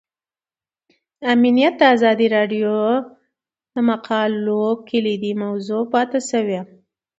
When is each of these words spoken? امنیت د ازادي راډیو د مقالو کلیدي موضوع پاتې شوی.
امنیت 1.33 1.73
د 1.79 1.83
ازادي 1.95 2.27
راډیو 2.35 2.75
د 3.73 3.75
مقالو 3.89 4.63
کلیدي 4.89 5.33
موضوع 5.43 5.81
پاتې 5.93 6.19
شوی. 6.29 6.59